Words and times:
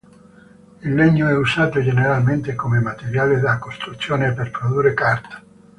Il 0.81 0.95
legno 0.95 1.27
è 1.27 1.37
usato 1.37 1.79
generalmente 1.79 2.55
come 2.55 2.79
materiale 2.79 3.39
da 3.39 3.59
costruzione 3.59 4.29
e 4.29 4.33
per 4.33 4.49
produrre 4.49 4.95
carta. 4.95 5.43